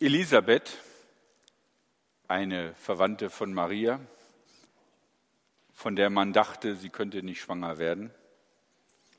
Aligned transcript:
Elisabeth, 0.00 0.78
eine 2.28 2.72
Verwandte 2.74 3.30
von 3.30 3.52
Maria, 3.52 3.98
von 5.72 5.96
der 5.96 6.08
man 6.08 6.32
dachte, 6.32 6.76
sie 6.76 6.88
könnte 6.88 7.24
nicht 7.24 7.40
schwanger 7.40 7.78
werden, 7.78 8.14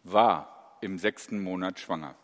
war 0.03 0.77
im 0.79 0.97
sechsten 0.97 1.43
Monat 1.43 1.81
schwanger. 1.81 2.15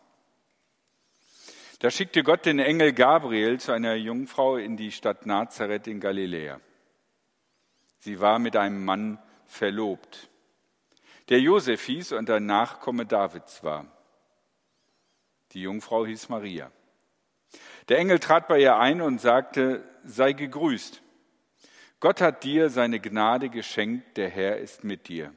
Da 1.80 1.90
schickte 1.90 2.22
Gott 2.22 2.46
den 2.46 2.58
Engel 2.58 2.94
Gabriel 2.94 3.60
zu 3.60 3.72
einer 3.72 3.94
Jungfrau 3.94 4.56
in 4.56 4.78
die 4.78 4.90
Stadt 4.90 5.26
Nazareth 5.26 5.86
in 5.86 6.00
Galiläa. 6.00 6.58
Sie 7.98 8.20
war 8.20 8.38
mit 8.38 8.56
einem 8.56 8.82
Mann 8.82 9.18
verlobt, 9.44 10.30
der 11.28 11.40
Josef 11.40 11.84
hieß 11.84 12.12
und 12.12 12.30
ein 12.30 12.46
Nachkomme 12.46 13.04
Davids 13.04 13.62
war. 13.62 13.84
Die 15.52 15.60
Jungfrau 15.60 16.06
hieß 16.06 16.30
Maria. 16.30 16.72
Der 17.88 17.98
Engel 17.98 18.18
trat 18.18 18.48
bei 18.48 18.60
ihr 18.60 18.76
ein 18.76 19.00
und 19.00 19.20
sagte, 19.20 19.84
sei 20.04 20.32
gegrüßt. 20.32 21.02
Gott 22.00 22.20
hat 22.20 22.44
dir 22.44 22.68
seine 22.68 23.00
Gnade 23.00 23.48
geschenkt, 23.48 24.16
der 24.16 24.28
Herr 24.28 24.58
ist 24.58 24.84
mit 24.84 25.08
dir. 25.08 25.32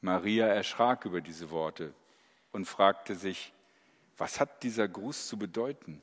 Maria 0.00 0.46
erschrak 0.46 1.04
über 1.04 1.20
diese 1.20 1.50
Worte 1.50 1.92
und 2.52 2.66
fragte 2.66 3.14
sich, 3.14 3.52
was 4.16 4.40
hat 4.40 4.62
dieser 4.62 4.88
Gruß 4.88 5.26
zu 5.26 5.36
bedeuten? 5.38 6.00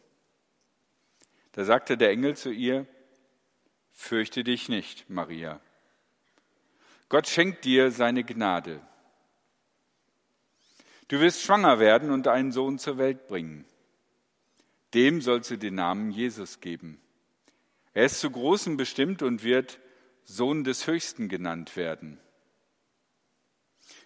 Da 1.54 1.64
sagte 1.64 1.98
der 1.98 2.12
Engel 2.12 2.36
zu 2.36 2.52
ihr, 2.52 2.86
Fürchte 3.96 4.44
dich 4.44 4.70
nicht, 4.70 5.10
Maria. 5.10 5.62
Gott 7.10 7.28
schenkt 7.28 7.64
dir 7.64 7.92
seine 7.92 8.24
Gnade. 8.24 8.82
Du 11.10 11.20
wirst 11.20 11.44
schwanger 11.44 11.80
werden 11.80 12.10
und 12.10 12.28
einen 12.28 12.52
Sohn 12.52 12.80
zur 12.80 12.98
Welt 12.98 13.28
bringen. 13.28 13.66
Dem 14.94 15.22
sollst 15.22 15.52
du 15.52 15.58
den 15.58 15.76
Namen 15.76 16.12
Jesus 16.12 16.60
geben. 16.60 17.02
Er 17.94 18.06
ist 18.06 18.20
zu 18.20 18.30
Großem 18.30 18.78
bestimmt 18.78 19.22
und 19.22 19.44
wird 19.44 19.80
Sohn 20.24 20.64
des 20.64 20.88
Höchsten 20.88 21.30
genannt 21.30 21.76
werden. 21.76 22.20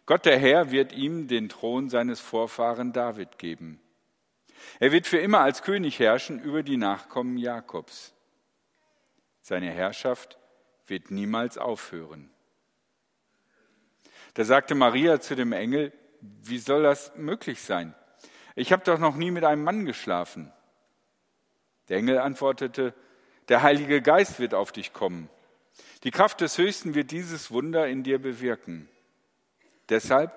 Gott 0.05 0.25
der 0.25 0.39
Herr 0.39 0.71
wird 0.71 0.93
ihm 0.93 1.27
den 1.27 1.49
Thron 1.49 1.89
seines 1.89 2.19
Vorfahren 2.19 2.93
David 2.93 3.37
geben. 3.37 3.81
Er 4.79 4.91
wird 4.91 5.07
für 5.07 5.17
immer 5.17 5.41
als 5.41 5.61
König 5.61 5.99
herrschen 5.99 6.39
über 6.39 6.63
die 6.63 6.77
Nachkommen 6.77 7.37
Jakobs. 7.37 8.13
Seine 9.41 9.69
Herrschaft 9.69 10.37
wird 10.87 11.11
niemals 11.11 11.57
aufhören. 11.57 12.29
Da 14.33 14.43
sagte 14.43 14.75
Maria 14.75 15.19
zu 15.19 15.35
dem 15.35 15.51
Engel, 15.51 15.93
wie 16.21 16.57
soll 16.57 16.83
das 16.83 17.15
möglich 17.15 17.61
sein? 17.61 17.93
Ich 18.55 18.71
habe 18.71 18.83
doch 18.83 18.99
noch 18.99 19.15
nie 19.15 19.31
mit 19.31 19.43
einem 19.43 19.63
Mann 19.63 19.85
geschlafen. 19.85 20.51
Der 21.89 21.97
Engel 21.97 22.19
antwortete, 22.19 22.93
der 23.47 23.61
Heilige 23.61 24.01
Geist 24.01 24.39
wird 24.39 24.53
auf 24.53 24.71
dich 24.71 24.93
kommen. 24.93 25.29
Die 26.03 26.11
Kraft 26.11 26.41
des 26.41 26.57
Höchsten 26.57 26.95
wird 26.95 27.11
dieses 27.11 27.51
Wunder 27.51 27.87
in 27.87 28.03
dir 28.03 28.19
bewirken. 28.19 28.89
Deshalb 29.89 30.31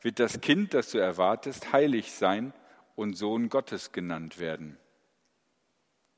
wird 0.00 0.18
das 0.18 0.40
Kind, 0.40 0.74
das 0.74 0.90
du 0.90 0.98
erwartest, 0.98 1.72
heilig 1.72 2.12
sein 2.12 2.52
und 2.94 3.14
Sohn 3.14 3.48
Gottes 3.48 3.92
genannt 3.92 4.38
werden. 4.38 4.78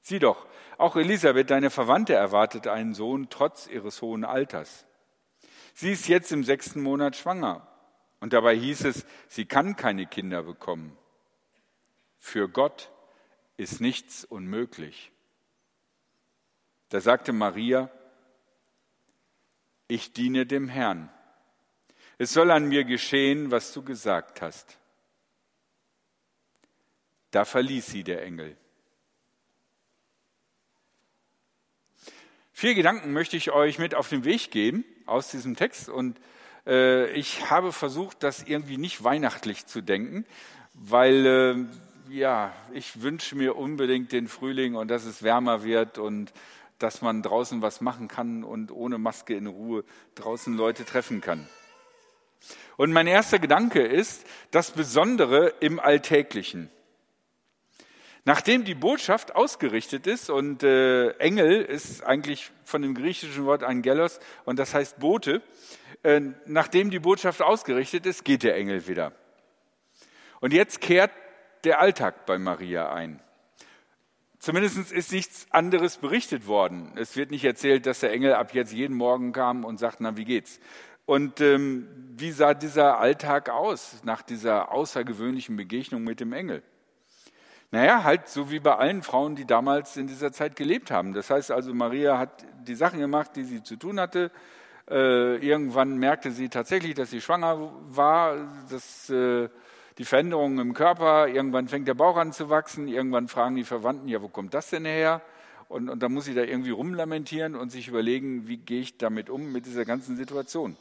Sieh 0.00 0.18
doch, 0.18 0.46
auch 0.76 0.96
Elisabeth, 0.96 1.50
deine 1.50 1.70
Verwandte, 1.70 2.14
erwartet 2.14 2.66
einen 2.66 2.94
Sohn 2.94 3.28
trotz 3.30 3.66
ihres 3.66 4.02
hohen 4.02 4.24
Alters. 4.24 4.86
Sie 5.72 5.92
ist 5.92 6.08
jetzt 6.08 6.30
im 6.30 6.44
sechsten 6.44 6.82
Monat 6.82 7.16
schwanger 7.16 7.66
und 8.20 8.32
dabei 8.32 8.54
hieß 8.54 8.84
es, 8.84 9.06
sie 9.28 9.46
kann 9.46 9.76
keine 9.76 10.06
Kinder 10.06 10.42
bekommen. 10.42 10.96
Für 12.19 12.48
Gott 12.48 12.91
ist 13.56 13.80
nichts 13.80 14.24
unmöglich. 14.24 15.12
Da 16.88 17.00
sagte 17.00 17.32
Maria, 17.32 17.91
ich 19.88 20.12
diene 20.12 20.47
dem 20.47 20.69
Herrn. 20.69 21.10
Es 22.19 22.32
soll 22.32 22.50
an 22.50 22.69
mir 22.69 22.84
geschehen, 22.84 23.50
was 23.50 23.72
du 23.72 23.82
gesagt 23.82 24.41
hast. 24.41 24.78
Da 27.31 27.44
verließ 27.44 27.87
sie 27.87 28.04
der 28.04 28.22
Engel. 28.22 28.56
Vier 32.53 32.75
Gedanken 32.75 33.12
möchte 33.12 33.36
ich 33.36 33.50
euch 33.50 33.78
mit 33.81 33.97
auf 33.97 34.09
den 34.09 34.25
Weg 34.25 34.53
geben 34.53 34.84
aus 35.06 35.32
diesem 35.32 35.56
Text 35.56 35.88
und 35.88 36.21
äh, 36.66 37.10
ich 37.12 37.50
habe 37.50 37.72
versucht, 37.72 38.22
das 38.22 38.44
irgendwie 38.44 38.76
nicht 38.76 39.03
weihnachtlich 39.03 39.66
zu 39.66 39.81
denken, 39.81 40.25
weil 40.72 41.26
äh, 41.26 41.66
ja, 42.14 42.52
ich 42.72 43.02
wünsche 43.02 43.34
mir 43.34 43.56
unbedingt 43.56 44.12
den 44.12 44.28
Frühling 44.28 44.76
und 44.76 44.88
dass 44.88 45.04
es 45.04 45.22
wärmer 45.22 45.64
wird 45.64 45.98
und 45.98 46.32
dass 46.78 47.02
man 47.02 47.22
draußen 47.22 47.60
was 47.60 47.80
machen 47.80 48.08
kann 48.08 48.44
und 48.44 48.70
ohne 48.70 48.98
Maske 48.98 49.34
in 49.34 49.47
Ruhe 49.47 49.84
draußen 50.14 50.56
Leute 50.56 50.84
treffen 50.84 51.20
kann. 51.20 51.48
Und 52.76 52.92
mein 52.92 53.06
erster 53.06 53.38
Gedanke 53.38 53.82
ist 53.82 54.26
das 54.50 54.70
Besondere 54.70 55.54
im 55.60 55.80
Alltäglichen. 55.80 56.70
Nachdem 58.24 58.64
die 58.64 58.74
Botschaft 58.74 59.34
ausgerichtet 59.34 60.06
ist 60.06 60.30
und 60.30 60.62
äh, 60.62 61.10
Engel 61.19 61.62
ist 61.62 62.03
eigentlich 62.04 62.53
von 62.64 62.80
dem 62.82 62.94
griechischen 62.94 63.44
Wort 63.44 63.62
Angelos 63.62 64.19
und 64.44 64.58
das 64.58 64.72
heißt 64.72 64.98
Bote, 64.98 65.42
äh, 66.03 66.20
nachdem 66.47 66.91
die 66.91 67.00
Botschaft 67.00 67.42
ausgerichtet 67.42 68.06
ist, 68.06 68.24
geht 68.24 68.42
der 68.42 68.56
Engel 68.56 68.86
wieder. 68.86 69.12
Und 70.41 70.53
jetzt 70.53 70.80
kehrt 70.80 71.10
der 71.64 71.80
Alltag 71.80 72.26
bei 72.26 72.38
Maria 72.38 72.92
ein. 72.92 73.20
Zumindest 74.38 74.92
ist 74.92 75.12
nichts 75.12 75.47
anderes 75.50 75.97
berichtet 75.97 76.47
worden. 76.47 76.92
Es 76.97 77.16
wird 77.16 77.30
nicht 77.30 77.44
erzählt, 77.44 77.86
dass 77.86 78.00
der 78.00 78.12
Engel 78.12 78.34
ab 78.34 78.52
jetzt 78.52 78.72
jeden 78.72 78.94
Morgen 78.94 79.32
kam 79.32 79.64
und 79.64 79.78
sagt, 79.78 80.00
na, 80.00 80.19
wie 80.19 80.26
geht's? 80.26 80.60
Und 81.06 81.41
ähm, 81.41 81.88
wie 82.16 82.30
sah 82.30 82.54
dieser 82.54 82.98
Alltag 82.98 83.48
aus 83.48 84.03
nach 84.04 84.22
dieser 84.22 84.70
außergewöhnlichen 84.70 85.56
Begegnung 85.56 86.03
mit 86.03 86.20
dem 86.20 86.32
Engel? 86.32 86.62
Naja, 87.70 88.04
halt 88.04 88.28
so 88.28 88.50
wie 88.50 88.60
bei 88.60 88.76
allen 88.76 89.03
Frauen, 89.03 89.34
die 89.34 89.47
damals 89.47 89.97
in 89.97 90.06
dieser 90.06 90.32
Zeit 90.32 90.56
gelebt 90.56 90.91
haben. 90.91 91.12
Das 91.12 91.30
heißt 91.30 91.50
also, 91.50 91.74
Maria 91.74 92.19
hat 92.19 92.44
die 92.66 92.74
Sachen 92.74 93.00
gemacht, 93.00 93.32
die 93.36 93.44
sie 93.44 93.62
zu 93.62 93.76
tun 93.76 93.98
hatte. 93.98 94.30
Äh, 94.88 95.36
irgendwann 95.36 95.97
merkte 95.97 96.30
sie 96.30 96.48
tatsächlich, 96.50 96.94
dass 96.94 97.10
sie 97.10 97.20
schwanger 97.20 97.72
war, 97.88 98.36
dass 98.70 99.08
äh, 99.10 99.48
die 99.99 100.05
Veränderungen 100.05 100.59
im 100.59 100.75
Körper, 100.75 101.28
irgendwann 101.28 101.69
fängt 101.69 101.87
der 101.87 101.94
Bauch 101.94 102.16
an 102.16 102.32
zu 102.32 102.50
wachsen, 102.50 102.88
irgendwann 102.88 103.28
fragen 103.28 103.55
die 103.55 103.65
Verwandten, 103.65 104.09
ja, 104.09 104.21
wo 104.21 104.28
kommt 104.28 104.55
das 104.55 104.71
denn 104.71 104.84
her? 104.84 105.22
Und, 105.69 105.88
und 105.88 106.03
dann 106.03 106.12
muss 106.12 106.25
sie 106.25 106.34
da 106.34 106.43
irgendwie 106.43 106.71
rumlamentieren 106.71 107.55
und 107.55 107.71
sich 107.71 107.88
überlegen, 107.88 108.49
wie 108.49 108.56
gehe 108.59 108.81
ich 108.81 108.99
damit 108.99 109.31
um, 109.31 109.53
mit 109.53 109.66
dieser 109.66 109.84
ganzen 109.84 110.16
Situation. 110.16 110.77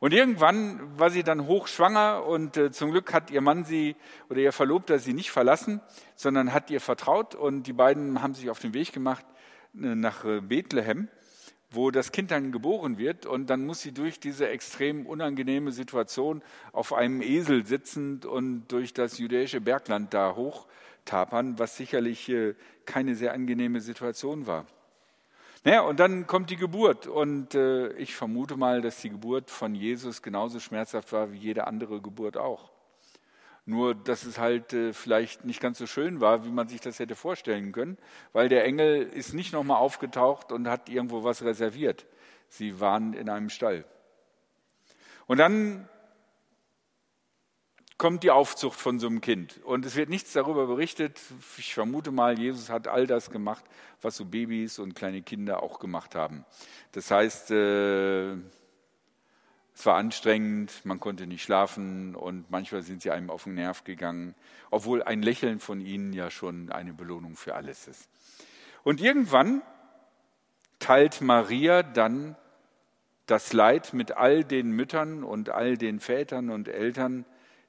Und 0.00 0.12
irgendwann 0.12 0.80
war 0.98 1.10
sie 1.10 1.24
dann 1.24 1.46
hochschwanger 1.46 2.24
und 2.24 2.56
äh, 2.56 2.70
zum 2.70 2.92
Glück 2.92 3.12
hat 3.12 3.32
ihr 3.32 3.40
Mann 3.40 3.64
sie 3.64 3.96
oder 4.30 4.38
ihr 4.38 4.52
Verlobter 4.52 5.00
sie 5.00 5.12
nicht 5.12 5.32
verlassen, 5.32 5.80
sondern 6.14 6.52
hat 6.52 6.70
ihr 6.70 6.80
vertraut 6.80 7.34
und 7.34 7.64
die 7.64 7.72
beiden 7.72 8.22
haben 8.22 8.34
sich 8.34 8.48
auf 8.48 8.60
den 8.60 8.74
Weg 8.74 8.92
gemacht 8.92 9.26
äh, 9.74 9.96
nach 9.96 10.24
Bethlehem, 10.42 11.08
wo 11.70 11.90
das 11.90 12.12
Kind 12.12 12.30
dann 12.30 12.52
geboren 12.52 12.98
wird 12.98 13.26
und 13.26 13.50
dann 13.50 13.66
muss 13.66 13.80
sie 13.80 13.92
durch 13.92 14.20
diese 14.20 14.48
extrem 14.48 15.06
unangenehme 15.06 15.72
Situation 15.72 16.42
auf 16.72 16.92
einem 16.92 17.20
Esel 17.20 17.66
sitzend 17.66 18.24
und 18.24 18.68
durch 18.68 18.94
das 18.94 19.18
jüdische 19.18 19.60
Bergland 19.60 20.14
da 20.14 20.34
hochtapern, 20.34 21.58
was 21.58 21.76
sicherlich 21.76 22.28
äh, 22.28 22.54
keine 22.86 23.14
sehr 23.14 23.34
angenehme 23.34 23.80
Situation 23.80 24.46
war. 24.46 24.66
Naja, 25.64 25.82
und 25.82 26.00
dann 26.00 26.26
kommt 26.26 26.50
die 26.50 26.56
Geburt. 26.56 27.06
Und 27.06 27.54
äh, 27.54 27.92
ich 27.94 28.14
vermute 28.14 28.56
mal, 28.56 28.80
dass 28.80 29.02
die 29.02 29.10
Geburt 29.10 29.50
von 29.50 29.74
Jesus 29.74 30.22
genauso 30.22 30.60
schmerzhaft 30.60 31.12
war 31.12 31.32
wie 31.32 31.38
jede 31.38 31.66
andere 31.66 32.00
Geburt 32.00 32.36
auch. 32.36 32.70
Nur, 33.68 33.94
dass 33.94 34.24
es 34.24 34.38
halt 34.38 34.72
äh, 34.72 34.94
vielleicht 34.94 35.44
nicht 35.44 35.60
ganz 35.60 35.76
so 35.76 35.86
schön 35.86 36.22
war, 36.22 36.46
wie 36.46 36.50
man 36.50 36.68
sich 36.68 36.80
das 36.80 36.98
hätte 36.98 37.14
vorstellen 37.14 37.70
können, 37.70 37.98
weil 38.32 38.48
der 38.48 38.64
Engel 38.64 39.02
ist 39.02 39.34
nicht 39.34 39.52
nochmal 39.52 39.76
aufgetaucht 39.76 40.52
und 40.52 40.68
hat 40.68 40.88
irgendwo 40.88 41.22
was 41.22 41.44
reserviert. 41.44 42.06
Sie 42.48 42.80
waren 42.80 43.12
in 43.12 43.28
einem 43.28 43.50
Stall. 43.50 43.84
Und 45.26 45.36
dann 45.36 45.86
kommt 47.98 48.22
die 48.22 48.30
Aufzucht 48.30 48.80
von 48.80 48.98
so 48.98 49.06
einem 49.06 49.20
Kind. 49.20 49.62
Und 49.64 49.84
es 49.84 49.96
wird 49.96 50.08
nichts 50.08 50.32
darüber 50.32 50.66
berichtet. 50.66 51.20
Ich 51.58 51.74
vermute 51.74 52.10
mal, 52.10 52.38
Jesus 52.38 52.70
hat 52.70 52.88
all 52.88 53.06
das 53.06 53.30
gemacht, 53.30 53.66
was 54.00 54.16
so 54.16 54.24
Babys 54.24 54.78
und 54.78 54.94
kleine 54.94 55.20
Kinder 55.20 55.62
auch 55.62 55.78
gemacht 55.78 56.14
haben. 56.14 56.46
Das 56.92 57.10
heißt, 57.10 57.50
äh, 57.50 58.36
es 59.78 59.86
war 59.86 59.94
anstrengend, 59.94 60.84
man 60.84 60.98
konnte 60.98 61.28
nicht 61.28 61.44
schlafen 61.44 62.16
und 62.16 62.50
manchmal 62.50 62.82
sind 62.82 63.00
sie 63.00 63.12
einem 63.12 63.30
auf 63.30 63.44
den 63.44 63.54
Nerv 63.54 63.84
gegangen, 63.84 64.34
obwohl 64.72 65.04
ein 65.04 65.22
Lächeln 65.22 65.60
von 65.60 65.80
ihnen 65.80 66.12
ja 66.12 66.32
schon 66.32 66.72
eine 66.72 66.92
Belohnung 66.92 67.36
für 67.36 67.54
alles 67.54 67.86
ist. 67.86 68.08
Und 68.82 69.00
irgendwann 69.00 69.62
teilt 70.80 71.20
Maria 71.20 71.84
dann 71.84 72.36
das 73.26 73.52
Leid 73.52 73.92
mit 73.92 74.10
all 74.10 74.42
den 74.42 74.72
Müttern 74.72 75.22
und 75.22 75.50
all 75.50 75.76
den 75.76 76.00
Vätern 76.00 76.50
und 76.50 76.66
Eltern, 76.66 77.24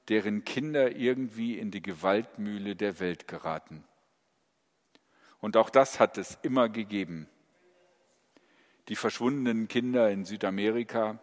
deren 0.07 0.43
Kinder 0.45 0.95
irgendwie 0.95 1.59
in 1.59 1.69
die 1.69 1.83
Gewaltmühle 1.83 2.75
der 2.75 2.99
Welt 2.99 3.27
geraten. 3.27 3.83
Und 5.41 5.57
auch 5.57 5.69
das 5.69 5.99
hat 5.99 6.17
es 6.17 6.39
immer 6.41 6.69
gegeben. 6.69 7.29
Die 8.87 8.95
verschwundenen 8.95 9.67
Kinder 9.67 10.09
in 10.09 10.25
Südamerika, 10.25 11.19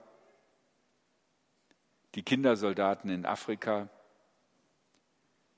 die 2.16 2.22
Kindersoldaten 2.22 3.10
in 3.10 3.26
Afrika, 3.26 3.90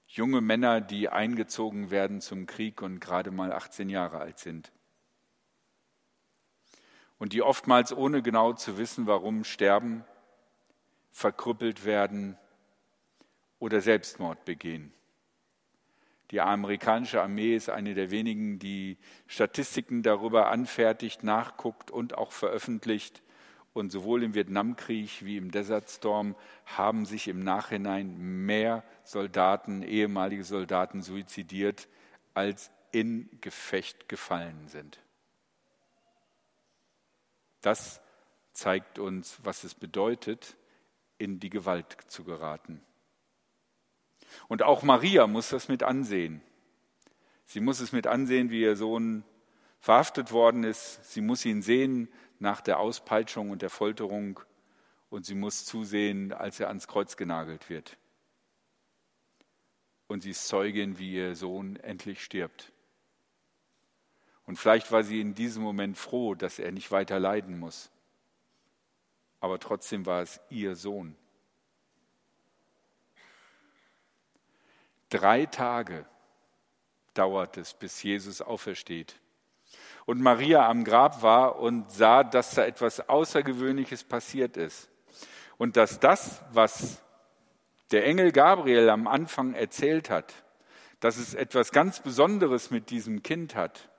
junge 0.08 0.40
Männer, 0.40 0.80
die 0.80 1.08
eingezogen 1.08 1.90
werden 1.90 2.20
zum 2.20 2.46
Krieg 2.46 2.82
und 2.82 2.98
gerade 3.00 3.30
mal 3.30 3.52
18 3.52 3.88
Jahre 3.88 4.18
alt 4.18 4.38
sind. 4.40 4.72
Und 7.18 7.32
die 7.32 7.42
oftmals 7.42 7.92
ohne 7.92 8.22
genau 8.22 8.52
zu 8.52 8.76
wissen, 8.76 9.06
warum 9.06 9.44
sterben, 9.44 10.04
verkrüppelt 11.10 11.84
werden 11.84 12.36
oder 13.60 13.80
Selbstmord 13.80 14.44
begehen. 14.44 14.92
Die 16.32 16.40
amerikanische 16.40 17.22
Armee 17.22 17.54
ist 17.54 17.70
eine 17.70 17.94
der 17.94 18.10
wenigen, 18.10 18.58
die 18.58 18.98
Statistiken 19.28 20.02
darüber 20.02 20.50
anfertigt, 20.50 21.22
nachguckt 21.22 21.90
und 21.90 22.18
auch 22.18 22.32
veröffentlicht. 22.32 23.22
Und 23.78 23.90
sowohl 23.90 24.24
im 24.24 24.34
Vietnamkrieg 24.34 25.24
wie 25.24 25.36
im 25.36 25.52
Desert 25.52 25.88
Storm 25.88 26.34
haben 26.66 27.06
sich 27.06 27.28
im 27.28 27.38
Nachhinein 27.38 28.18
mehr 28.18 28.82
Soldaten, 29.04 29.82
ehemalige 29.82 30.42
Soldaten 30.42 31.00
suizidiert, 31.00 31.86
als 32.34 32.72
in 32.90 33.28
Gefecht 33.40 34.08
gefallen 34.08 34.66
sind. 34.66 34.98
Das 37.60 38.00
zeigt 38.52 38.98
uns, 38.98 39.38
was 39.44 39.62
es 39.62 39.76
bedeutet, 39.76 40.56
in 41.16 41.38
die 41.38 41.50
Gewalt 41.50 41.98
zu 42.08 42.24
geraten. 42.24 42.82
Und 44.48 44.64
auch 44.64 44.82
Maria 44.82 45.28
muss 45.28 45.50
das 45.50 45.68
mit 45.68 45.84
ansehen. 45.84 46.42
Sie 47.44 47.60
muss 47.60 47.78
es 47.78 47.92
mit 47.92 48.08
ansehen, 48.08 48.50
wie 48.50 48.62
ihr 48.62 48.74
Sohn 48.74 49.22
verhaftet 49.78 50.32
worden 50.32 50.64
ist. 50.64 51.12
Sie 51.12 51.20
muss 51.20 51.44
ihn 51.44 51.62
sehen 51.62 52.08
nach 52.38 52.60
der 52.60 52.78
Auspeitschung 52.78 53.50
und 53.50 53.62
der 53.62 53.70
Folterung. 53.70 54.40
Und 55.10 55.24
sie 55.24 55.34
muss 55.34 55.64
zusehen, 55.64 56.32
als 56.32 56.60
er 56.60 56.68
ans 56.68 56.86
Kreuz 56.86 57.16
genagelt 57.16 57.70
wird. 57.70 57.96
Und 60.06 60.22
sie 60.22 60.30
ist 60.30 60.48
Zeugin, 60.48 60.98
wie 60.98 61.14
ihr 61.14 61.34
Sohn 61.34 61.76
endlich 61.76 62.22
stirbt. 62.22 62.72
Und 64.44 64.56
vielleicht 64.56 64.90
war 64.92 65.02
sie 65.02 65.20
in 65.20 65.34
diesem 65.34 65.62
Moment 65.62 65.98
froh, 65.98 66.34
dass 66.34 66.58
er 66.58 66.72
nicht 66.72 66.90
weiter 66.90 67.20
leiden 67.20 67.58
muss. 67.58 67.90
Aber 69.40 69.58
trotzdem 69.58 70.06
war 70.06 70.22
es 70.22 70.40
ihr 70.48 70.74
Sohn. 70.74 71.16
Drei 75.10 75.46
Tage 75.46 76.06
dauert 77.14 77.56
es, 77.56 77.74
bis 77.74 78.02
Jesus 78.02 78.40
aufersteht. 78.40 79.20
Und 80.08 80.22
Maria 80.22 80.66
am 80.66 80.84
Grab 80.84 81.20
war 81.20 81.58
und 81.58 81.90
sah, 81.90 82.24
dass 82.24 82.54
da 82.54 82.64
etwas 82.64 83.10
Außergewöhnliches 83.10 84.04
passiert 84.04 84.56
ist. 84.56 84.88
Und 85.58 85.76
dass 85.76 86.00
das, 86.00 86.40
was 86.50 87.02
der 87.90 88.06
Engel 88.06 88.32
Gabriel 88.32 88.88
am 88.88 89.06
Anfang 89.06 89.52
erzählt 89.52 90.08
hat, 90.08 90.32
dass 91.00 91.18
es 91.18 91.34
etwas 91.34 91.72
ganz 91.72 92.00
Besonderes 92.00 92.70
mit 92.70 92.88
diesem 92.88 93.22
Kind 93.22 93.54
hat, 93.54 93.90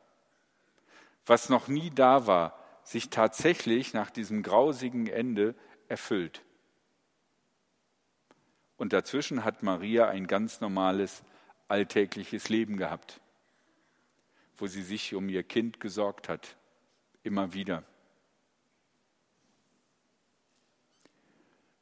was 1.27 1.47
noch 1.49 1.67
nie 1.67 1.91
da 1.91 2.25
war, 2.25 2.57
sich 2.81 3.11
tatsächlich 3.11 3.93
nach 3.93 4.09
diesem 4.09 4.41
grausigen 4.41 5.05
Ende 5.05 5.53
erfüllt. 5.89 6.41
Und 8.77 8.93
dazwischen 8.93 9.43
hat 9.45 9.61
Maria 9.61 10.07
ein 10.07 10.25
ganz 10.25 10.59
normales, 10.59 11.21
alltägliches 11.67 12.49
Leben 12.49 12.77
gehabt, 12.77 13.21
wo 14.59 14.67
sie 14.67 14.81
sich 14.81 15.15
um 15.15 15.29
ihr 15.29 15.43
Kind 15.43 15.79
gesorgt 15.79 16.29
hat, 16.29 16.55
immer 17.23 17.53
wieder. 17.53 17.83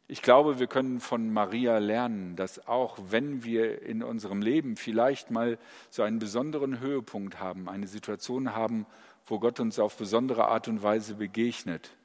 Ich 0.09 0.21
glaube, 0.21 0.57
wir 0.57 0.67
können 0.67 1.01
von 1.01 1.33
Maria 1.33 1.79
lernen, 1.79 2.37
dass 2.37 2.65
auch 2.65 2.97
wenn 3.09 3.43
wir 3.43 3.81
in 3.81 4.03
unserem 4.03 4.41
Leben 4.41 4.77
vielleicht 4.77 5.31
mal 5.31 5.59
so 5.89 6.01
einen 6.01 6.17
besonderen 6.17 6.79
Höhepunkt 6.79 7.41
haben, 7.41 7.67
eine 7.67 7.87
Situation 7.87 8.55
haben, 8.55 8.85
wo 9.25 9.39
Gott 9.39 9.59
uns 9.59 9.79
auf 9.79 9.97
besondere 9.97 10.47
Art 10.47 10.69
und 10.69 10.81
Weise 10.81 11.15
begegnet, 11.15 11.97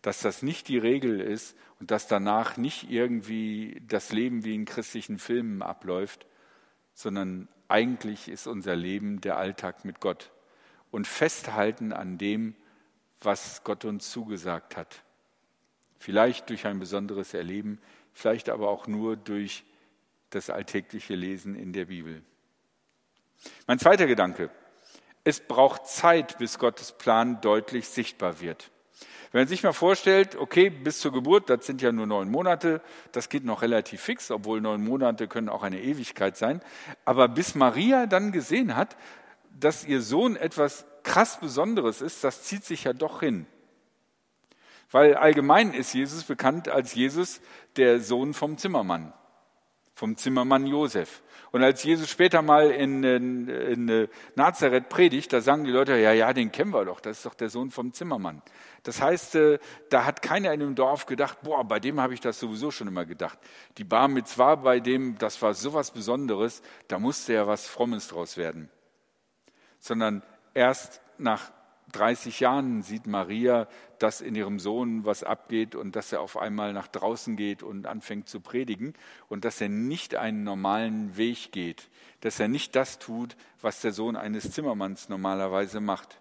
dass 0.00 0.20
das 0.20 0.42
nicht 0.42 0.68
die 0.68 0.78
Regel 0.78 1.20
ist 1.20 1.54
und 1.80 1.90
dass 1.90 2.08
danach 2.08 2.56
nicht 2.56 2.90
irgendwie 2.90 3.82
das 3.86 4.10
Leben 4.12 4.44
wie 4.44 4.54
in 4.54 4.64
christlichen 4.64 5.18
Filmen 5.18 5.60
abläuft, 5.60 6.26
sondern 6.94 7.48
eigentlich 7.68 8.28
ist 8.28 8.46
unser 8.46 8.76
Leben 8.76 9.20
der 9.20 9.36
Alltag 9.36 9.84
mit 9.84 10.00
Gott 10.00 10.30
und 10.90 11.06
festhalten 11.06 11.92
an 11.92 12.18
dem, 12.18 12.54
was 13.20 13.64
Gott 13.64 13.84
uns 13.84 14.10
zugesagt 14.10 14.76
hat. 14.76 15.02
Vielleicht 15.98 16.50
durch 16.50 16.66
ein 16.66 16.78
besonderes 16.78 17.34
Erleben, 17.34 17.80
vielleicht 18.12 18.48
aber 18.48 18.68
auch 18.68 18.86
nur 18.86 19.16
durch 19.16 19.64
das 20.30 20.50
alltägliche 20.50 21.14
Lesen 21.14 21.54
in 21.54 21.72
der 21.72 21.86
Bibel. 21.86 22.22
Mein 23.66 23.78
zweiter 23.78 24.06
Gedanke. 24.06 24.50
Es 25.24 25.40
braucht 25.40 25.86
Zeit, 25.86 26.38
bis 26.38 26.58
Gottes 26.58 26.92
Plan 26.92 27.40
deutlich 27.40 27.88
sichtbar 27.88 28.40
wird. 28.40 28.70
Wenn 29.34 29.40
man 29.40 29.48
sich 29.48 29.64
mal 29.64 29.72
vorstellt, 29.72 30.36
okay, 30.36 30.70
bis 30.70 31.00
zur 31.00 31.10
Geburt, 31.10 31.50
das 31.50 31.66
sind 31.66 31.82
ja 31.82 31.90
nur 31.90 32.06
neun 32.06 32.30
Monate, 32.30 32.80
das 33.10 33.28
geht 33.28 33.44
noch 33.44 33.62
relativ 33.62 34.00
fix, 34.00 34.30
obwohl 34.30 34.60
neun 34.60 34.84
Monate 34.84 35.26
können 35.26 35.48
auch 35.48 35.64
eine 35.64 35.82
Ewigkeit 35.82 36.36
sein. 36.36 36.60
Aber 37.04 37.26
bis 37.26 37.56
Maria 37.56 38.06
dann 38.06 38.30
gesehen 38.30 38.76
hat, 38.76 38.96
dass 39.58 39.84
ihr 39.84 40.02
Sohn 40.02 40.36
etwas 40.36 40.86
krass 41.02 41.40
Besonderes 41.40 42.00
ist, 42.00 42.22
das 42.22 42.44
zieht 42.44 42.64
sich 42.64 42.84
ja 42.84 42.92
doch 42.92 43.18
hin. 43.18 43.46
Weil 44.92 45.16
allgemein 45.16 45.74
ist 45.74 45.94
Jesus 45.94 46.22
bekannt 46.22 46.68
als 46.68 46.94
Jesus, 46.94 47.40
der 47.74 47.98
Sohn 47.98 48.34
vom 48.34 48.56
Zimmermann, 48.56 49.12
vom 49.94 50.16
Zimmermann 50.16 50.66
Josef. 50.66 51.22
Und 51.52 51.62
als 51.62 51.84
Jesus 51.84 52.10
später 52.10 52.42
mal 52.42 52.70
in, 52.72 53.04
in, 53.04 53.48
in 53.48 54.08
Nazareth 54.34 54.88
predigt, 54.88 55.32
da 55.32 55.40
sagen 55.40 55.62
die 55.62 55.70
Leute, 55.70 55.96
ja, 55.96 56.12
ja, 56.12 56.32
den 56.32 56.50
kennen 56.50 56.72
wir 56.72 56.84
doch, 56.84 56.98
das 56.98 57.18
ist 57.18 57.26
doch 57.26 57.34
der 57.34 57.48
Sohn 57.48 57.70
vom 57.70 57.92
Zimmermann. 57.92 58.42
Das 58.82 59.00
heißt, 59.00 59.36
äh, 59.36 59.58
da 59.88 60.04
hat 60.04 60.20
keiner 60.20 60.52
in 60.52 60.58
dem 60.58 60.74
Dorf 60.74 61.06
gedacht, 61.06 61.38
boah, 61.42 61.62
bei 61.62 61.78
dem 61.78 62.00
habe 62.00 62.12
ich 62.12 62.20
das 62.20 62.40
sowieso 62.40 62.72
schon 62.72 62.88
immer 62.88 63.04
gedacht. 63.04 63.38
Die 63.78 63.84
Bar 63.84 64.08
Mitzvah 64.08 64.56
bei 64.56 64.80
dem, 64.80 65.16
das 65.18 65.40
war 65.42 65.54
sowas 65.54 65.92
Besonderes, 65.92 66.60
da 66.88 66.98
musste 66.98 67.34
ja 67.34 67.46
was 67.46 67.68
Frommes 67.68 68.08
draus 68.08 68.36
werden. 68.36 68.68
Sondern 69.78 70.24
erst 70.54 71.00
nach 71.18 71.52
30 71.94 72.40
Jahren 72.40 72.82
sieht 72.82 73.06
Maria, 73.06 73.68
dass 73.98 74.20
in 74.20 74.34
ihrem 74.34 74.58
Sohn 74.58 75.04
was 75.04 75.22
abgeht 75.22 75.74
und 75.74 75.94
dass 75.94 76.12
er 76.12 76.20
auf 76.20 76.36
einmal 76.36 76.72
nach 76.72 76.88
draußen 76.88 77.36
geht 77.36 77.62
und 77.62 77.86
anfängt 77.86 78.28
zu 78.28 78.40
predigen 78.40 78.94
und 79.28 79.44
dass 79.44 79.60
er 79.60 79.68
nicht 79.68 80.16
einen 80.16 80.42
normalen 80.42 81.16
Weg 81.16 81.52
geht, 81.52 81.88
dass 82.20 82.40
er 82.40 82.48
nicht 82.48 82.74
das 82.74 82.98
tut, 82.98 83.36
was 83.60 83.80
der 83.80 83.92
Sohn 83.92 84.16
eines 84.16 84.50
Zimmermanns 84.50 85.08
normalerweise 85.08 85.80
macht. 85.80 86.20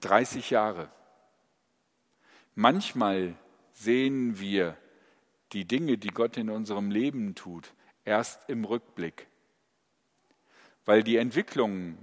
30 0.00 0.50
Jahre. 0.50 0.88
Manchmal 2.54 3.34
sehen 3.72 4.38
wir 4.38 4.76
die 5.52 5.66
Dinge, 5.66 5.98
die 5.98 6.08
Gott 6.08 6.36
in 6.36 6.48
unserem 6.48 6.90
Leben 6.90 7.34
tut, 7.34 7.74
erst 8.04 8.48
im 8.48 8.64
Rückblick, 8.64 9.26
weil 10.84 11.02
die 11.02 11.16
Entwicklungen 11.16 11.98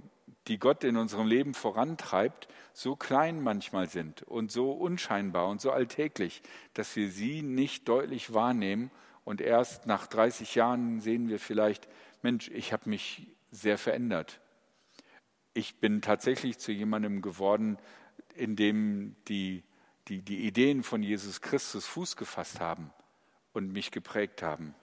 die 0.48 0.58
Gott 0.58 0.84
in 0.84 0.96
unserem 0.96 1.26
Leben 1.26 1.54
vorantreibt, 1.54 2.48
so 2.72 2.96
klein 2.96 3.40
manchmal 3.42 3.88
sind 3.88 4.22
und 4.22 4.50
so 4.50 4.72
unscheinbar 4.72 5.48
und 5.48 5.60
so 5.60 5.70
alltäglich, 5.70 6.42
dass 6.74 6.96
wir 6.96 7.10
sie 7.10 7.42
nicht 7.42 7.88
deutlich 7.88 8.34
wahrnehmen 8.34 8.90
und 9.24 9.40
erst 9.40 9.86
nach 9.86 10.06
30 10.06 10.54
Jahren 10.54 11.00
sehen 11.00 11.28
wir 11.28 11.38
vielleicht, 11.38 11.88
Mensch, 12.22 12.48
ich 12.50 12.72
habe 12.72 12.88
mich 12.90 13.28
sehr 13.50 13.78
verändert. 13.78 14.40
Ich 15.54 15.76
bin 15.80 16.00
tatsächlich 16.00 16.58
zu 16.58 16.72
jemandem 16.72 17.22
geworden, 17.22 17.78
in 18.34 18.56
dem 18.56 19.14
die, 19.28 19.62
die, 20.08 20.22
die 20.22 20.46
Ideen 20.46 20.82
von 20.82 21.02
Jesus 21.02 21.40
Christus 21.40 21.86
Fuß 21.86 22.16
gefasst 22.16 22.58
haben 22.58 22.90
und 23.52 23.72
mich 23.72 23.90
geprägt 23.90 24.42
haben. 24.42 24.74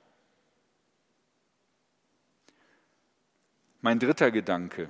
Mein 3.81 3.99
dritter 3.99 4.29
Gedanke 4.29 4.89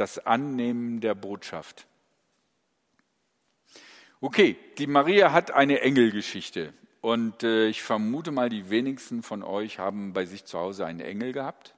das 0.00 0.18
Annehmen 0.24 1.00
der 1.00 1.14
Botschaft. 1.14 1.86
Okay, 4.20 4.56
die 4.78 4.86
Maria 4.86 5.32
hat 5.32 5.50
eine 5.50 5.80
Engelgeschichte 5.80 6.72
und 7.00 7.42
äh, 7.42 7.68
ich 7.68 7.82
vermute 7.82 8.30
mal, 8.30 8.48
die 8.48 8.70
wenigsten 8.70 9.22
von 9.22 9.42
euch 9.42 9.78
haben 9.78 10.12
bei 10.12 10.24
sich 10.24 10.44
zu 10.44 10.58
Hause 10.58 10.86
einen 10.86 11.00
Engel 11.00 11.32
gehabt. 11.32 11.74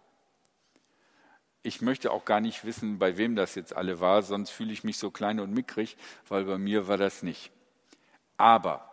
Ich 1.62 1.80
möchte 1.82 2.10
auch 2.10 2.24
gar 2.24 2.40
nicht 2.40 2.64
wissen, 2.64 2.98
bei 2.98 3.16
wem 3.16 3.36
das 3.36 3.54
jetzt 3.54 3.76
alle 3.76 4.00
war, 4.00 4.22
sonst 4.22 4.50
fühle 4.50 4.72
ich 4.72 4.82
mich 4.82 4.98
so 4.98 5.10
klein 5.10 5.38
und 5.38 5.52
mickrig, 5.52 5.96
weil 6.28 6.44
bei 6.44 6.58
mir 6.58 6.88
war 6.88 6.96
das 6.96 7.22
nicht. 7.22 7.52
Aber 8.36 8.88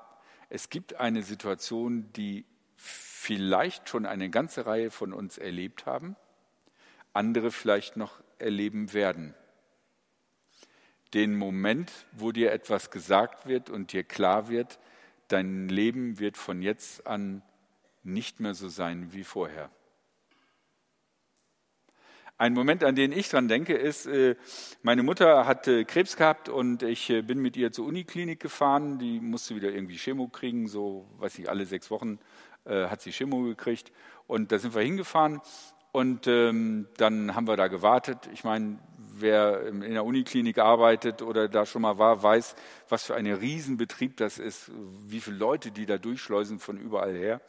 es 0.50 0.69
gibt 0.69 0.95
eine 0.95 1.24
Situation, 1.24 2.12
die 2.13 2.45
vielleicht 2.75 3.89
schon 3.89 4.05
eine 4.05 4.29
ganze 4.29 4.65
Reihe 4.65 4.91
von 4.91 5.13
uns 5.13 5.38
erlebt 5.38 5.86
haben 5.86 6.15
andere 7.13 7.51
vielleicht 7.51 7.98
noch 7.98 8.21
erleben 8.39 8.93
werden. 8.93 9.34
Den 11.13 11.36
Moment, 11.36 11.91
wo 12.12 12.31
dir 12.31 12.51
etwas 12.51 12.91
gesagt 12.91 13.48
wird 13.48 13.69
und 13.69 13.93
dir 13.93 14.03
klar 14.03 14.50
wird, 14.50 14.79
dein 15.27 15.69
Leben 15.69 16.19
wird 16.19 16.38
von 16.38 16.62
jetzt 16.62 17.08
an 17.08 17.41
nicht 18.03 18.39
mehr 18.39 18.53
so 18.53 18.69
sein 18.69 19.13
wie 19.13 19.24
vorher. 19.24 19.69
Ein 22.38 22.53
Moment, 22.53 22.86
an 22.86 22.96
den 22.96 23.12
ich 23.12 23.27
dran 23.27 23.50
denke, 23.50 23.74
ist, 23.74 24.05
äh, 24.05 24.36
meine 24.81 25.03
Mutter 25.03 25.46
hatte 25.46 25.84
Krebs 25.84 26.15
gehabt 26.15 26.48
und 26.48 26.84
ich 26.84 27.10
äh, 27.10 27.22
bin 27.22 27.39
mit 27.39 27.58
ihr 27.58 27.74
zur 27.74 27.86
Uniklinik 27.86 28.39
gefahren. 28.39 28.98
Die 28.98 29.19
musste 29.19 29.58
wieder 29.58 29.74
irgendwie 29.74 29.98
Chemo 29.98 30.29
kriegen, 30.29 30.69
so, 30.69 31.05
weiß 31.17 31.38
ich, 31.39 31.50
alle 31.50 31.65
sechs 31.65 31.91
Wochen 31.91 32.17
äh, 32.63 32.88
hat 32.88 33.01
sie 33.01 33.12
Chemo 33.12 33.41
gekriegt. 33.43 33.91
Und 34.25 34.53
da 34.53 34.58
sind 34.58 34.74
wir 34.74 34.81
hingefahren 34.81 35.41
und 35.91 36.27
ähm, 36.27 36.88
dann 36.98 37.36
haben 37.36 37.48
wir 37.48 37.58
da 37.58 37.67
gewartet. 37.67 38.29
Ich 38.34 38.43
meine, 38.43 38.79
wer 38.98 39.65
in 39.67 39.93
der 39.93 40.05
Uniklinik 40.05 40.58
arbeitet 40.58 41.22
oder 41.22 41.48
da 41.48 41.65
schon 41.65 41.81
mal 41.81 41.98
war, 41.98 42.22
weiß, 42.22 42.55
was 42.88 43.05
für 43.05 43.15
ein 43.15 43.25
Riesenbetrieb 43.25 44.17
das 44.17 44.39
ist, 44.39 44.72
wie 45.05 45.19
viele 45.19 45.38
Leute 45.38 45.72
die 45.72 45.86
da 45.86 45.98
durchschleusen 45.98 46.60
von 46.60 46.77
überall 46.77 47.15
her. 47.15 47.41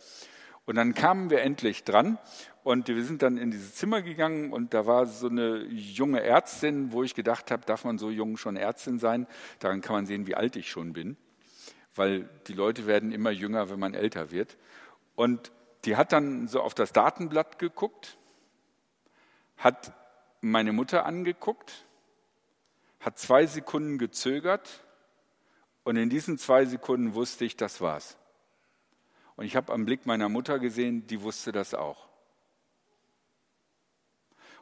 Und 0.67 0.77
dann 0.77 0.95
kamen 0.95 1.31
wir 1.31 1.43
endlich 1.43 1.85
dran 1.85 2.19
und 2.63 2.89
wir 2.89 3.03
sind 3.05 3.23
dann 3.23 3.39
in 3.39 3.51
dieses 3.51 3.75
Zimmer 3.75 4.03
gegangen 4.03 4.53
und 4.53 4.75
da 4.75 4.87
war 4.87 5.07
so 5.07 5.29
eine 5.29 5.65
junge 5.65 6.23
Ärztin, 6.23 6.93
wo 6.93 7.03
ich 7.03 7.15
gedacht 7.15 7.51
habe, 7.51 7.65
darf 7.67 7.85
man 7.85 7.99
so 7.99 8.11
jung 8.11 8.37
schon 8.37 8.57
Ärztin 8.57 8.99
sein? 8.99 9.27
Daran 9.59 9.81
kann 9.81 9.97
man 9.97 10.07
sehen, 10.07 10.27
wie 10.27 10.35
alt 10.35 10.57
ich 10.57 10.71
schon 10.71 10.93
bin, 10.93 11.17
weil 11.95 12.29
die 12.47 12.53
Leute 12.53 12.87
werden 12.87 13.11
immer 13.11 13.31
jünger, 13.31 13.71
wenn 13.71 13.81
man 13.81 13.95
älter 13.95 14.31
wird. 14.31 14.59
Und 15.17 15.51
die 15.87 15.97
hat 15.97 16.13
dann 16.13 16.47
so 16.47 16.61
auf 16.61 16.75
das 16.75 16.93
Datenblatt 16.93 17.59
geguckt, 17.59 18.19
hat 19.61 19.93
meine 20.41 20.73
Mutter 20.73 21.07
angeguckt, 21.07 21.87
hat 22.99 23.19
zwei 23.19 23.47
Sekunden 23.47 23.99
gezögert 23.99 24.85
und 25.85 25.97
in 25.97 26.11
diesen 26.11 26.37
zwei 26.39 26.65
Sekunden 26.65 27.15
wusste 27.15 27.45
ich, 27.45 27.57
das 27.57 27.81
war's. 27.81 28.19
Und 29.37 29.47
ich 29.47 29.57
habe 29.57 29.73
am 29.73 29.87
Blick 29.87 30.05
meiner 30.05 30.29
Mutter 30.29 30.59
gesehen, 30.59 31.07
die 31.07 31.23
wusste 31.23 31.53
das 31.53 31.73
auch. 31.73 32.10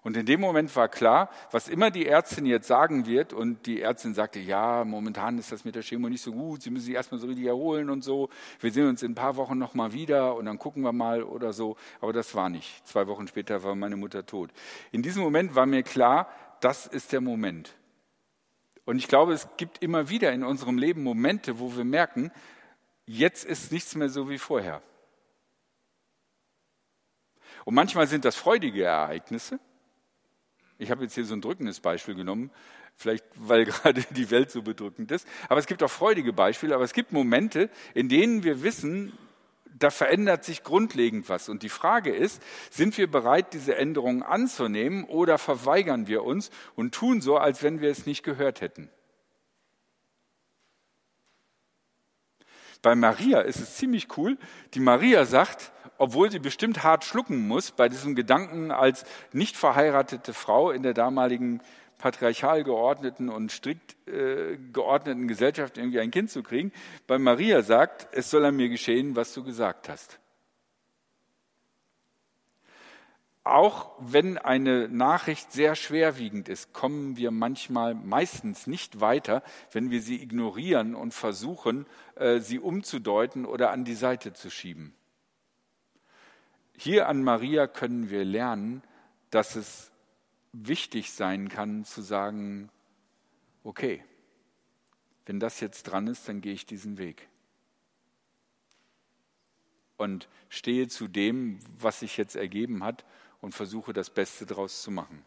Und 0.02 0.16
in 0.16 0.26
dem 0.26 0.40
Moment 0.40 0.74
war 0.76 0.88
klar, 0.88 1.28
was 1.50 1.68
immer 1.68 1.90
die 1.90 2.06
Ärztin 2.06 2.46
jetzt 2.46 2.68
sagen 2.68 3.06
wird, 3.06 3.32
und 3.32 3.66
die 3.66 3.82
Ärztin 3.82 4.14
sagte, 4.14 4.38
ja, 4.38 4.84
momentan 4.84 5.38
ist 5.38 5.50
das 5.50 5.64
mit 5.64 5.74
der 5.74 5.82
Chemo 5.82 6.08
nicht 6.08 6.22
so 6.22 6.32
gut, 6.32 6.62
Sie 6.62 6.70
müssen 6.70 6.86
sich 6.86 6.94
erstmal 6.94 7.20
so 7.20 7.26
richtig 7.26 7.46
erholen 7.46 7.90
und 7.90 8.02
so. 8.02 8.28
Wir 8.60 8.70
sehen 8.70 8.88
uns 8.88 9.02
in 9.02 9.12
ein 9.12 9.14
paar 9.14 9.36
Wochen 9.36 9.58
nochmal 9.58 9.92
wieder 9.92 10.36
und 10.36 10.46
dann 10.46 10.58
gucken 10.58 10.82
wir 10.82 10.92
mal 10.92 11.22
oder 11.22 11.52
so. 11.52 11.76
Aber 12.00 12.12
das 12.12 12.34
war 12.34 12.48
nicht. 12.48 12.86
Zwei 12.86 13.06
Wochen 13.06 13.26
später 13.26 13.62
war 13.62 13.74
meine 13.74 13.96
Mutter 13.96 14.24
tot. 14.24 14.50
In 14.92 15.02
diesem 15.02 15.22
Moment 15.22 15.54
war 15.54 15.66
mir 15.66 15.82
klar, 15.82 16.28
das 16.60 16.86
ist 16.86 17.12
der 17.12 17.20
Moment. 17.20 17.74
Und 18.84 18.96
ich 18.96 19.08
glaube, 19.08 19.34
es 19.34 19.48
gibt 19.56 19.82
immer 19.82 20.08
wieder 20.08 20.32
in 20.32 20.44
unserem 20.44 20.78
Leben 20.78 21.02
Momente, 21.02 21.58
wo 21.58 21.76
wir 21.76 21.84
merken, 21.84 22.32
jetzt 23.04 23.44
ist 23.44 23.70
nichts 23.72 23.94
mehr 23.94 24.08
so 24.08 24.30
wie 24.30 24.38
vorher. 24.38 24.80
Und 27.64 27.74
manchmal 27.74 28.06
sind 28.06 28.24
das 28.24 28.36
freudige 28.36 28.84
Ereignisse, 28.84 29.60
ich 30.78 30.90
habe 30.90 31.02
jetzt 31.02 31.14
hier 31.14 31.24
so 31.24 31.34
ein 31.34 31.40
drückendes 31.40 31.80
Beispiel 31.80 32.14
genommen, 32.14 32.50
vielleicht 32.96 33.24
weil 33.34 33.64
gerade 33.66 34.02
die 34.10 34.30
Welt 34.30 34.50
so 34.50 34.62
bedrückend 34.62 35.10
ist. 35.10 35.26
Aber 35.48 35.60
es 35.60 35.66
gibt 35.66 35.82
auch 35.82 35.90
freudige 35.90 36.32
Beispiele, 36.32 36.74
aber 36.74 36.84
es 36.84 36.92
gibt 36.92 37.12
Momente, 37.12 37.68
in 37.94 38.08
denen 38.08 38.44
wir 38.44 38.62
wissen, 38.62 39.12
da 39.78 39.90
verändert 39.90 40.44
sich 40.44 40.64
grundlegend 40.64 41.28
was. 41.28 41.48
Und 41.48 41.62
die 41.62 41.68
Frage 41.68 42.14
ist, 42.14 42.42
sind 42.70 42.98
wir 42.98 43.10
bereit, 43.10 43.52
diese 43.52 43.76
Änderungen 43.76 44.22
anzunehmen 44.22 45.04
oder 45.04 45.38
verweigern 45.38 46.08
wir 46.08 46.24
uns 46.24 46.50
und 46.74 46.94
tun 46.94 47.20
so, 47.20 47.36
als 47.36 47.62
wenn 47.62 47.80
wir 47.80 47.90
es 47.90 48.06
nicht 48.06 48.22
gehört 48.22 48.60
hätten? 48.60 48.90
Bei 52.82 52.94
Maria 52.94 53.40
ist 53.40 53.60
es 53.60 53.76
ziemlich 53.76 54.16
cool. 54.16 54.38
Die 54.74 54.80
Maria 54.80 55.24
sagt, 55.24 55.72
obwohl 55.98 56.30
sie 56.30 56.38
bestimmt 56.38 56.82
hart 56.82 57.04
schlucken 57.04 57.46
muss 57.46 57.72
bei 57.72 57.88
diesem 57.88 58.14
Gedanken 58.14 58.70
als 58.70 59.04
nicht 59.32 59.56
verheiratete 59.56 60.32
Frau 60.32 60.70
in 60.70 60.82
der 60.82 60.94
damaligen 60.94 61.60
patriarchal 61.98 62.64
geordneten 62.64 63.28
und 63.28 63.52
strikt 63.52 63.96
äh, 64.08 64.56
geordneten 64.72 65.28
Gesellschaft 65.28 65.76
irgendwie 65.76 66.00
ein 66.00 66.12
Kind 66.12 66.30
zu 66.30 66.42
kriegen, 66.42 66.72
bei 67.06 67.18
Maria 67.18 67.62
sagt, 67.62 68.08
es 68.12 68.30
soll 68.30 68.44
an 68.44 68.56
mir 68.56 68.68
geschehen, 68.68 69.16
was 69.16 69.34
du 69.34 69.42
gesagt 69.42 69.88
hast. 69.88 70.20
Auch 73.42 73.92
wenn 73.98 74.36
eine 74.36 74.88
Nachricht 74.88 75.52
sehr 75.52 75.74
schwerwiegend 75.74 76.50
ist, 76.50 76.74
kommen 76.74 77.16
wir 77.16 77.30
manchmal 77.30 77.94
meistens 77.94 78.66
nicht 78.66 79.00
weiter, 79.00 79.42
wenn 79.72 79.90
wir 79.90 80.02
sie 80.02 80.22
ignorieren 80.22 80.94
und 80.94 81.14
versuchen, 81.14 81.86
äh, 82.16 82.40
sie 82.40 82.58
umzudeuten 82.58 83.46
oder 83.46 83.70
an 83.70 83.84
die 83.84 83.94
Seite 83.94 84.34
zu 84.34 84.50
schieben. 84.50 84.94
Hier 86.80 87.08
an 87.08 87.24
Maria 87.24 87.66
können 87.66 88.08
wir 88.08 88.24
lernen, 88.24 88.84
dass 89.30 89.56
es 89.56 89.90
wichtig 90.52 91.10
sein 91.10 91.48
kann 91.48 91.84
zu 91.84 92.02
sagen, 92.02 92.70
okay, 93.64 94.04
wenn 95.26 95.40
das 95.40 95.58
jetzt 95.58 95.82
dran 95.82 96.06
ist, 96.06 96.28
dann 96.28 96.40
gehe 96.40 96.52
ich 96.52 96.66
diesen 96.66 96.96
Weg. 96.96 97.28
Und 99.96 100.28
stehe 100.48 100.86
zu 100.86 101.08
dem, 101.08 101.58
was 101.80 101.98
sich 101.98 102.16
jetzt 102.16 102.36
ergeben 102.36 102.84
hat 102.84 103.04
und 103.40 103.56
versuche 103.56 103.92
das 103.92 104.08
Beste 104.08 104.46
daraus 104.46 104.80
zu 104.80 104.92
machen. 104.92 105.24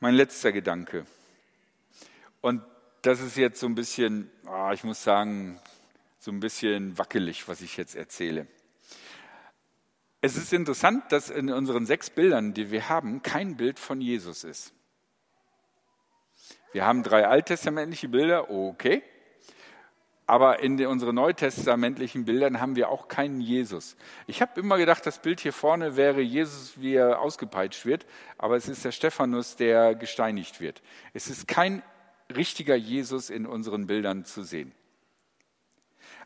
Mein 0.00 0.14
letzter 0.14 0.50
Gedanke. 0.52 1.04
Und 2.40 2.62
das 3.06 3.20
ist 3.20 3.36
jetzt 3.36 3.60
so 3.60 3.66
ein 3.66 3.76
bisschen, 3.76 4.30
ah, 4.46 4.72
ich 4.72 4.82
muss 4.82 5.04
sagen, 5.04 5.60
so 6.18 6.32
ein 6.32 6.40
bisschen 6.40 6.98
wackelig, 6.98 7.46
was 7.46 7.60
ich 7.60 7.76
jetzt 7.76 7.94
erzähle. 7.94 8.48
Es 10.20 10.36
ist 10.36 10.52
interessant, 10.52 11.12
dass 11.12 11.30
in 11.30 11.52
unseren 11.52 11.86
sechs 11.86 12.10
Bildern, 12.10 12.52
die 12.52 12.72
wir 12.72 12.88
haben, 12.88 13.22
kein 13.22 13.56
Bild 13.56 13.78
von 13.78 14.00
Jesus 14.00 14.42
ist. 14.42 14.72
Wir 16.72 16.84
haben 16.84 17.04
drei 17.04 17.28
alttestamentliche 17.28 18.08
Bilder, 18.08 18.50
okay. 18.50 19.04
Aber 20.26 20.58
in 20.58 20.84
unseren 20.84 21.14
neutestamentlichen 21.14 22.24
Bildern 22.24 22.60
haben 22.60 22.74
wir 22.74 22.88
auch 22.88 23.06
keinen 23.06 23.40
Jesus. 23.40 23.96
Ich 24.26 24.42
habe 24.42 24.60
immer 24.60 24.78
gedacht, 24.78 25.06
das 25.06 25.22
Bild 25.22 25.38
hier 25.38 25.52
vorne 25.52 25.96
wäre 25.96 26.20
Jesus, 26.20 26.72
wie 26.80 26.94
er 26.94 27.20
ausgepeitscht 27.20 27.86
wird, 27.86 28.04
aber 28.36 28.56
es 28.56 28.66
ist 28.66 28.84
der 28.84 28.90
Stephanus, 28.90 29.54
der 29.54 29.94
gesteinigt 29.94 30.60
wird. 30.60 30.82
Es 31.14 31.28
ist 31.28 31.46
kein 31.46 31.84
richtiger 32.34 32.76
Jesus 32.76 33.30
in 33.30 33.46
unseren 33.46 33.86
Bildern 33.86 34.24
zu 34.24 34.42
sehen. 34.42 34.72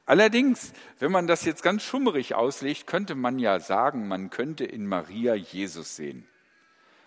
Allerdings, 0.06 0.72
wenn 0.98 1.12
man 1.12 1.26
das 1.26 1.44
jetzt 1.44 1.62
ganz 1.62 1.82
schummerig 1.82 2.34
auslegt, 2.34 2.86
könnte 2.86 3.14
man 3.14 3.38
ja 3.38 3.60
sagen, 3.60 4.08
man 4.08 4.30
könnte 4.30 4.64
in 4.64 4.86
Maria 4.86 5.34
Jesus 5.34 5.96
sehen. 5.96 6.26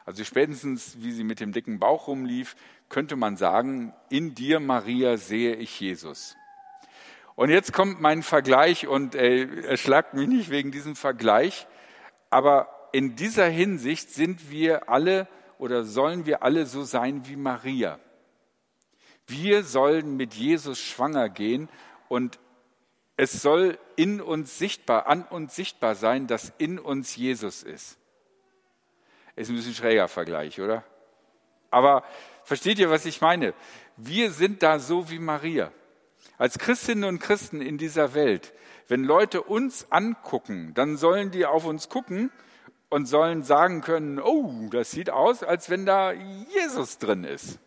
Also 0.06 0.24
spätestens, 0.24 0.98
wie 1.00 1.12
sie 1.12 1.24
mit 1.24 1.40
dem 1.40 1.52
dicken 1.52 1.80
Bauch 1.80 2.08
rumlief, 2.08 2.56
könnte 2.90 3.16
man 3.16 3.38
sagen, 3.38 3.94
in 4.10 4.36
dir, 4.36 4.60
Maria, 4.60 5.18
sehe 5.18 5.56
ich 5.56 5.80
Jesus. 5.80 6.36
Und 7.36 7.50
jetzt 7.50 7.74
kommt 7.74 8.00
mein 8.00 8.22
Vergleich 8.22 8.88
und 8.88 9.16
äh, 9.16 9.64
erschlagt 9.64 10.14
mich 10.14 10.28
nicht 10.28 10.50
wegen 10.50 10.72
diesem 10.72 10.96
Vergleich, 10.96 11.68
aber 12.30 12.90
in 12.92 13.16
dieser 13.16 13.48
Hinsicht 13.48 14.12
sind 14.12 14.52
wir 14.52 14.90
alle 14.90 15.28
oder 15.58 15.84
sollen 15.84 16.26
wir 16.26 16.44
alle 16.44 16.66
so 16.68 16.84
sein 16.84 17.28
wie 17.28 17.36
Maria. 17.36 18.00
Wir 19.34 19.64
sollen 19.64 20.16
mit 20.16 20.36
Jesus 20.36 20.80
schwanger 20.80 21.28
gehen 21.28 21.68
und 22.08 22.38
es 23.18 23.42
soll 23.42 23.80
in 23.96 24.22
uns 24.22 24.60
sichtbar, 24.60 25.08
an 25.08 25.24
uns 25.24 25.56
sichtbar 25.56 25.96
sein, 25.96 26.28
dass 26.28 26.54
in 26.60 26.78
uns 26.78 27.16
Jesus 27.16 27.64
ist. 27.64 27.98
Ist 29.36 29.50
ein 29.50 29.56
bisschen 29.56 29.74
schräger 29.74 30.08
Vergleich, 30.08 30.62
oder? 30.62 30.84
Aber 31.72 32.04
versteht 32.44 32.78
ihr, 32.78 32.92
was 32.92 33.06
ich 33.06 33.22
meine? 33.22 33.56
Wir 33.98 34.30
sind 34.32 34.62
da 34.62 34.78
so 34.78 35.10
wie 35.10 35.18
Maria. 35.18 35.72
Als 36.38 36.60
Christinnen 36.60 37.04
und 37.04 37.20
Christen 37.20 37.60
in 37.60 37.80
dieser 37.80 38.14
Welt, 38.14 38.54
wenn 38.88 39.04
Leute 39.04 39.42
uns 39.42 39.92
angucken, 39.92 40.76
dann 40.76 40.96
sollen 40.96 41.32
die 41.32 41.48
auf 41.48 41.66
uns 41.66 41.90
gucken 41.90 42.32
und 42.90 43.08
sollen 43.08 43.42
sagen 43.42 43.82
können, 43.82 44.20
oh, 44.20 44.70
das 44.70 44.92
sieht 44.92 45.10
aus, 45.10 45.42
als 45.42 45.72
wenn 45.72 45.88
da 45.88 46.12
Jesus 46.12 47.00
drin 47.00 47.24
ist. 47.24 47.60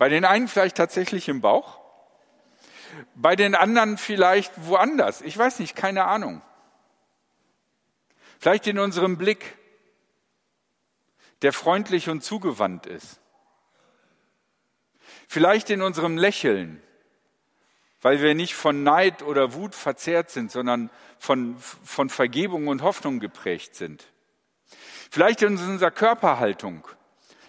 Bei 0.00 0.08
den 0.08 0.24
einen 0.24 0.48
vielleicht 0.48 0.78
tatsächlich 0.78 1.28
im 1.28 1.42
Bauch, 1.42 1.78
bei 3.14 3.36
den 3.36 3.54
anderen 3.54 3.98
vielleicht 3.98 4.50
woanders. 4.66 5.20
Ich 5.20 5.36
weiß 5.36 5.58
nicht, 5.58 5.76
keine 5.76 6.06
Ahnung. 6.06 6.40
Vielleicht 8.38 8.66
in 8.66 8.78
unserem 8.78 9.18
Blick, 9.18 9.58
der 11.42 11.52
freundlich 11.52 12.08
und 12.08 12.24
zugewandt 12.24 12.86
ist. 12.86 13.20
Vielleicht 15.28 15.68
in 15.68 15.82
unserem 15.82 16.16
Lächeln 16.16 16.82
weil 18.02 18.22
wir 18.22 18.34
nicht 18.34 18.54
von 18.54 18.82
Neid 18.82 19.22
oder 19.22 19.52
Wut 19.52 19.74
verzehrt 19.74 20.30
sind, 20.30 20.50
sondern 20.50 20.88
von, 21.18 21.56
von 21.58 22.08
Vergebung 22.08 22.68
und 22.68 22.80
Hoffnung 22.82 23.20
geprägt 23.20 23.74
sind. 23.74 24.06
Vielleicht 25.10 25.42
in 25.42 25.58
unserer 25.58 25.90
Körperhaltung, 25.90 26.88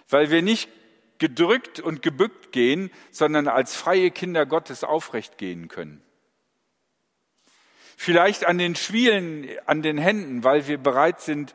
weil 0.09 0.29
wir 0.29 0.41
nicht 0.41 0.69
gedrückt 1.21 1.79
und 1.79 2.01
gebückt 2.01 2.51
gehen, 2.51 2.89
sondern 3.11 3.47
als 3.47 3.75
freie 3.75 4.09
Kinder 4.09 4.47
Gottes 4.47 4.83
aufrecht 4.83 5.37
gehen 5.37 5.67
können. 5.67 6.01
Vielleicht 7.95 8.47
an 8.47 8.57
den 8.57 8.75
Schwielen, 8.75 9.47
an 9.67 9.83
den 9.83 9.99
Händen, 9.99 10.43
weil 10.43 10.67
wir 10.67 10.79
bereit 10.79 11.21
sind, 11.21 11.53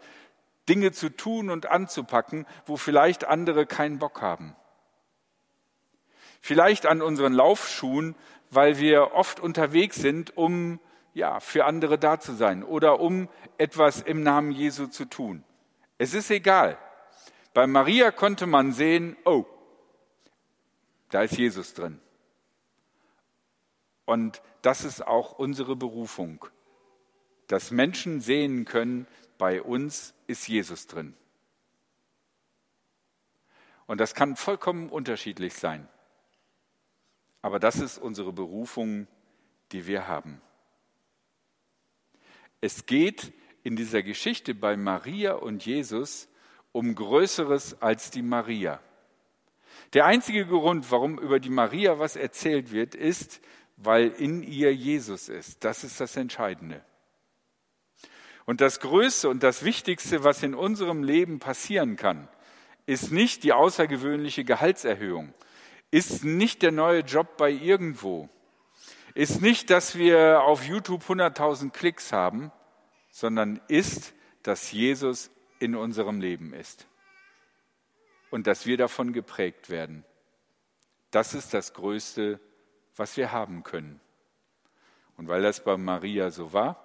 Dinge 0.68 0.92
zu 0.92 1.08
tun 1.08 1.50
und 1.50 1.66
anzupacken, 1.66 2.46
wo 2.64 2.76
vielleicht 2.76 3.24
andere 3.24 3.66
keinen 3.66 3.98
Bock 3.98 4.22
haben. 4.22 4.54
Vielleicht 6.40 6.86
an 6.86 7.02
unseren 7.02 7.32
Laufschuhen, 7.32 8.14
weil 8.50 8.78
wir 8.78 9.14
oft 9.14 9.40
unterwegs 9.40 9.96
sind, 9.96 10.36
um 10.36 10.78
ja, 11.12 11.40
für 11.40 11.64
andere 11.64 11.98
da 11.98 12.20
zu 12.20 12.34
sein 12.34 12.62
oder 12.62 13.00
um 13.00 13.28
etwas 13.58 14.00
im 14.00 14.22
Namen 14.22 14.52
Jesu 14.52 14.86
zu 14.86 15.06
tun. 15.06 15.42
Es 15.98 16.14
ist 16.14 16.30
egal. 16.30 16.78
Bei 17.52 17.66
Maria 17.66 18.12
konnte 18.12 18.46
man 18.46 18.70
sehen, 18.70 19.16
oh, 19.24 19.44
da 21.10 21.22
ist 21.22 21.36
Jesus 21.36 21.74
drin. 21.74 22.00
Und 24.04 24.42
das 24.62 24.84
ist 24.84 25.06
auch 25.06 25.32
unsere 25.38 25.76
Berufung, 25.76 26.46
dass 27.48 27.70
Menschen 27.70 28.20
sehen 28.20 28.64
können, 28.64 29.06
bei 29.38 29.62
uns 29.62 30.14
ist 30.26 30.48
Jesus 30.48 30.86
drin. 30.86 31.14
Und 33.86 34.00
das 34.00 34.14
kann 34.14 34.36
vollkommen 34.36 34.88
unterschiedlich 34.88 35.54
sein. 35.54 35.88
Aber 37.42 37.60
das 37.60 37.76
ist 37.76 37.98
unsere 37.98 38.32
Berufung, 38.32 39.06
die 39.72 39.86
wir 39.86 40.08
haben. 40.08 40.40
Es 42.60 42.86
geht 42.86 43.32
in 43.62 43.76
dieser 43.76 44.02
Geschichte 44.02 44.54
bei 44.54 44.76
Maria 44.76 45.34
und 45.34 45.64
Jesus 45.64 46.28
um 46.72 46.94
Größeres 46.94 47.80
als 47.80 48.10
die 48.10 48.22
Maria. 48.22 48.80
Der 49.96 50.04
einzige 50.04 50.44
Grund, 50.44 50.90
warum 50.90 51.18
über 51.18 51.40
die 51.40 51.48
Maria 51.48 51.98
was 51.98 52.16
erzählt 52.16 52.70
wird, 52.70 52.94
ist, 52.94 53.40
weil 53.78 54.08
in 54.08 54.42
ihr 54.42 54.74
Jesus 54.74 55.30
ist. 55.30 55.64
Das 55.64 55.84
ist 55.84 55.98
das 56.02 56.16
Entscheidende. 56.16 56.84
Und 58.44 58.60
das 58.60 58.80
Größte 58.80 59.30
und 59.30 59.42
das 59.42 59.64
Wichtigste, 59.64 60.22
was 60.22 60.42
in 60.42 60.54
unserem 60.54 61.02
Leben 61.02 61.38
passieren 61.38 61.96
kann, 61.96 62.28
ist 62.84 63.10
nicht 63.10 63.42
die 63.42 63.54
außergewöhnliche 63.54 64.44
Gehaltserhöhung, 64.44 65.32
ist 65.90 66.24
nicht 66.24 66.60
der 66.60 66.72
neue 66.72 67.00
Job 67.00 67.38
bei 67.38 67.50
irgendwo, 67.50 68.28
ist 69.14 69.40
nicht, 69.40 69.70
dass 69.70 69.96
wir 69.96 70.42
auf 70.42 70.62
YouTube 70.66 71.04
100.000 71.04 71.70
Klicks 71.70 72.12
haben, 72.12 72.52
sondern 73.08 73.62
ist, 73.68 74.12
dass 74.42 74.72
Jesus 74.72 75.30
in 75.58 75.74
unserem 75.74 76.20
Leben 76.20 76.52
ist 76.52 76.86
und 78.30 78.46
dass 78.46 78.66
wir 78.66 78.76
davon 78.76 79.12
geprägt 79.12 79.70
werden. 79.70 80.04
Das 81.10 81.34
ist 81.34 81.54
das 81.54 81.72
Größte, 81.74 82.40
was 82.96 83.16
wir 83.16 83.32
haben 83.32 83.62
können. 83.62 84.00
Und 85.16 85.28
weil 85.28 85.42
das 85.42 85.64
bei 85.64 85.76
Maria 85.76 86.30
so 86.30 86.52
war, 86.52 86.82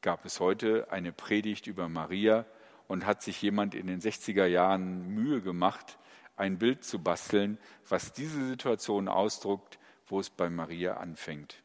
gab 0.00 0.24
es 0.24 0.40
heute 0.40 0.90
eine 0.90 1.12
Predigt 1.12 1.66
über 1.66 1.88
Maria 1.88 2.44
und 2.88 3.06
hat 3.06 3.22
sich 3.22 3.40
jemand 3.40 3.74
in 3.74 3.86
den 3.86 4.00
60er 4.00 4.46
Jahren 4.46 5.08
Mühe 5.14 5.40
gemacht, 5.40 5.98
ein 6.36 6.58
Bild 6.58 6.84
zu 6.84 6.98
basteln, 6.98 7.58
was 7.88 8.12
diese 8.12 8.46
Situation 8.46 9.08
ausdruckt, 9.08 9.78
wo 10.06 10.20
es 10.20 10.30
bei 10.30 10.50
Maria 10.50 10.96
anfängt. 10.96 11.62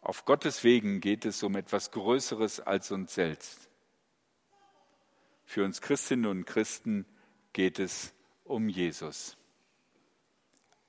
Auf 0.00 0.24
Gottes 0.24 0.64
Wegen 0.64 1.00
geht 1.00 1.24
es 1.24 1.42
um 1.42 1.56
etwas 1.56 1.92
Größeres 1.92 2.60
als 2.60 2.90
uns 2.90 3.14
selbst. 3.14 3.71
Für 5.52 5.66
uns 5.66 5.82
Christinnen 5.82 6.24
und 6.24 6.46
Christen 6.46 7.04
geht 7.52 7.78
es 7.78 8.14
um 8.42 8.70
Jesus. 8.70 9.36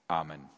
Amen. 0.08 0.50